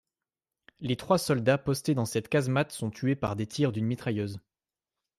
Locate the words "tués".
2.89-3.15